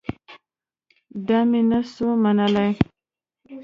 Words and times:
دا 1.27 1.39
مې 1.49 1.61
نه 1.69 1.79
سو 1.93 2.07
منلاى. 2.23 2.71